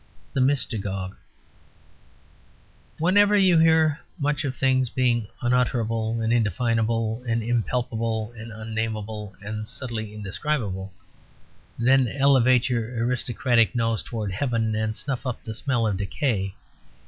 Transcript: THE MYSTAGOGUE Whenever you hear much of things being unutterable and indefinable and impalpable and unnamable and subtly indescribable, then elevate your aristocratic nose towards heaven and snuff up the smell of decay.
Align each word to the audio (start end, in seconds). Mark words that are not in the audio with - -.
THE 0.33 0.41
MYSTAGOGUE 0.41 1.15
Whenever 2.97 3.37
you 3.37 3.59
hear 3.59 3.99
much 4.17 4.43
of 4.43 4.55
things 4.55 4.89
being 4.89 5.27
unutterable 5.43 6.21
and 6.21 6.33
indefinable 6.33 7.21
and 7.27 7.43
impalpable 7.43 8.33
and 8.35 8.51
unnamable 8.51 9.35
and 9.43 9.67
subtly 9.67 10.15
indescribable, 10.15 10.91
then 11.77 12.07
elevate 12.07 12.67
your 12.67 12.81
aristocratic 12.89 13.75
nose 13.75 14.01
towards 14.01 14.33
heaven 14.33 14.73
and 14.73 14.95
snuff 14.95 15.27
up 15.27 15.43
the 15.43 15.53
smell 15.53 15.85
of 15.85 15.97
decay. 15.97 16.55